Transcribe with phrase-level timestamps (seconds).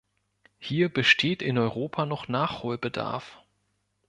[0.57, 3.37] Hier besteht in Europa noch Nachholbedarf.